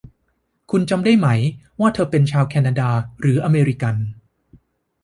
[0.71, 1.27] คุณจำได้ไหม
[1.79, 2.89] ว่าเธอเป็นชาวแคนาดา
[3.21, 3.95] หรืออเมริกัน